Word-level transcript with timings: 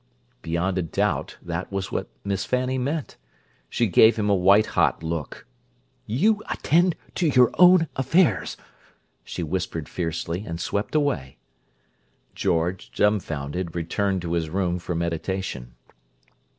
Beyond 0.41 0.79
a 0.79 0.81
doubt 0.81 1.37
that 1.43 1.71
was 1.71 1.91
what 1.91 2.09
Miss 2.23 2.43
Fanny 2.43 2.79
meant. 2.79 3.17
She 3.69 3.85
gave 3.85 4.15
him 4.15 4.31
a 4.31 4.35
white 4.35 4.65
hot 4.65 5.03
look. 5.03 5.45
"You 6.07 6.41
attend 6.49 6.95
to 7.13 7.27
your 7.27 7.51
own 7.59 7.87
affairs!" 7.95 8.57
she 9.23 9.43
whispered 9.43 9.87
fiercely, 9.87 10.43
and 10.43 10.59
swept 10.59 10.95
away. 10.95 11.37
George, 12.33 12.89
dumfounded, 12.91 13.75
returned 13.75 14.23
to 14.23 14.33
his 14.33 14.49
room 14.49 14.79
for 14.79 14.95
meditation. 14.95 15.75